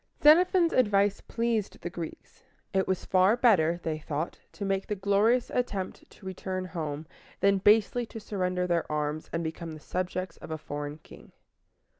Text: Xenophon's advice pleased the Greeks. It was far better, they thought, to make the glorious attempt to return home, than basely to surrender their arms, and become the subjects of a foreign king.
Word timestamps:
Xenophon's 0.23 0.73
advice 0.73 1.21
pleased 1.21 1.79
the 1.81 1.89
Greeks. 1.91 2.41
It 2.73 2.87
was 2.87 3.05
far 3.05 3.37
better, 3.37 3.79
they 3.83 3.99
thought, 3.99 4.39
to 4.53 4.65
make 4.65 4.87
the 4.87 4.95
glorious 4.95 5.51
attempt 5.51 6.09
to 6.09 6.25
return 6.25 6.65
home, 6.65 7.05
than 7.39 7.59
basely 7.59 8.07
to 8.07 8.19
surrender 8.19 8.65
their 8.65 8.91
arms, 8.91 9.29
and 9.31 9.43
become 9.43 9.73
the 9.73 9.79
subjects 9.79 10.37
of 10.37 10.49
a 10.49 10.57
foreign 10.57 10.97
king. 11.03 11.33